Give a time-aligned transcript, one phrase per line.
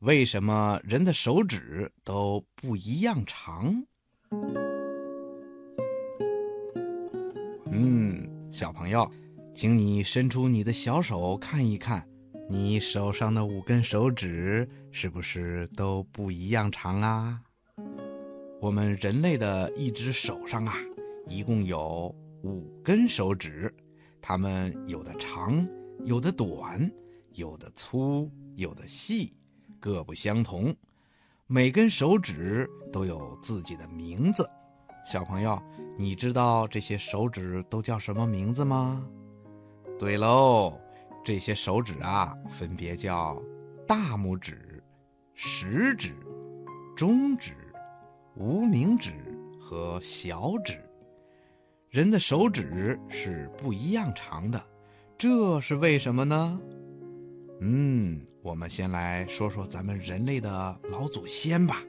[0.00, 3.84] 为什么人的手指都不一样长？
[7.72, 9.10] 嗯，小朋友，
[9.52, 12.08] 请你伸出你的小手看一看，
[12.48, 17.42] 你手上的五根手指是不是都不一样长啊？
[18.60, 20.76] 我们人类的一只手上啊，
[21.26, 23.74] 一共有五根手指，
[24.22, 25.68] 它们有的长，
[26.04, 26.88] 有的短，
[27.32, 29.32] 有的粗，有的细，
[29.88, 30.76] 各不相同。
[31.46, 34.46] 每根手指都有自己的名字。
[35.06, 35.58] 小朋友，
[35.96, 39.02] 你知道这些手指都叫什么名字吗？
[39.98, 40.78] 对喽，
[41.24, 43.42] 这些手指啊，分别叫
[43.86, 44.84] 大拇指、
[45.32, 46.14] 食指、
[46.94, 47.54] 中指。
[48.36, 49.10] 无名指
[49.58, 50.78] 和小指，
[51.88, 54.62] 人的手指是不一样长的，
[55.16, 56.60] 这是为什么呢？
[57.60, 61.84] 嗯，我们先来说说咱们人类的老祖先吧。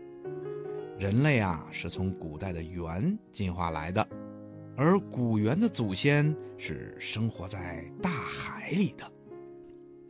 [0.98, 4.06] 人类啊，是从古代的猿进化来的，
[4.76, 9.10] 而古猿的祖先是生活在大海里的。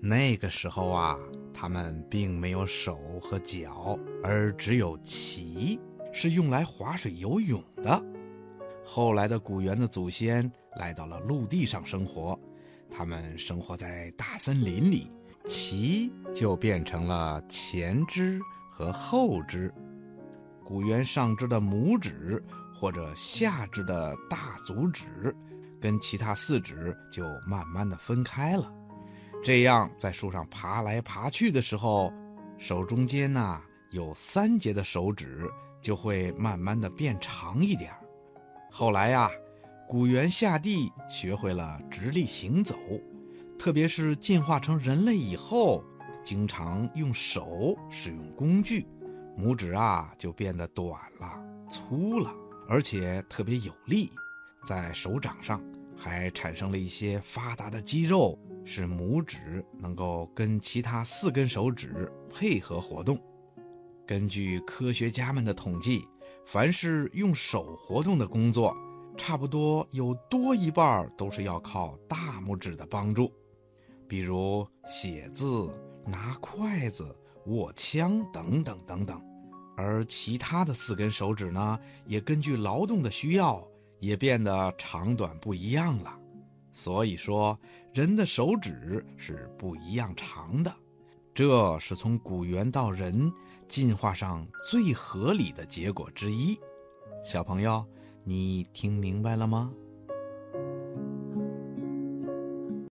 [0.02, 1.16] 那个时候啊，
[1.54, 5.80] 他们并没有手和脚，而只有鳍。
[6.12, 8.04] 是用来划水游泳的。
[8.84, 12.38] 后来的古猿的祖先来到了陆地上生活，
[12.90, 15.12] 他们生活在大森林里，
[15.50, 18.40] 鳍就变成了前肢
[18.72, 19.74] 和后肢。
[20.64, 22.42] 古猿上肢的拇指
[22.74, 25.36] 或者下肢的大足趾，
[25.82, 28.72] 跟其他四指就慢慢的分开了。
[29.44, 32.14] 这样在树上爬来爬去的时候，
[32.60, 33.60] 手中间呐
[33.92, 35.50] 有三节的手指。
[35.82, 37.94] 就会慢慢的变长一点
[38.70, 39.32] 后来呀，
[39.88, 42.76] 古猿下地学会了直立行走，
[43.60, 45.84] 特别是进化成人类以后，
[46.24, 48.88] 经常用手使用工具，
[49.38, 51.38] 拇指啊就变得短了、
[51.70, 52.34] 粗了，
[52.70, 54.10] 而且特别有力，
[54.66, 55.62] 在手掌上
[55.98, 63.22] 还产生了一些发达的肌肉，使拇指能够跟其他四根手指配合活动。
[64.08, 66.08] 根据科学家们的统计，
[66.46, 68.74] 凡是用手活动的工作，
[69.18, 73.30] 差不多有多一半都是要靠大拇指的帮助，
[74.10, 75.70] 比如写字、
[76.06, 77.16] 拿筷子、
[77.46, 79.22] 握枪等等等等。
[79.78, 83.66] 而其他的四根手指呢，也根据劳动的需要，
[84.00, 86.20] 也变得长短不一样了。
[86.72, 87.58] 所以说，
[87.94, 90.74] 人的手指是不一样长的。
[91.34, 93.32] 这是从古猿到人
[93.68, 96.60] 进化上最合理的结果之一。
[97.24, 97.86] 小朋友，
[98.24, 99.72] 你听明白了吗？